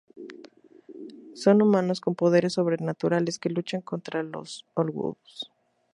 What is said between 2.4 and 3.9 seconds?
sobrenaturales que luchan